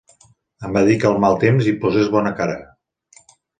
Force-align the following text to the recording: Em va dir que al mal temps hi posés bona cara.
Em 0.67 0.73
va 0.77 0.81
dir 0.87 0.95
que 1.03 1.09
al 1.09 1.19
mal 1.27 1.37
temps 1.45 1.69
hi 1.69 1.75
posés 1.85 2.11
bona 2.17 2.35
cara. 2.43 2.59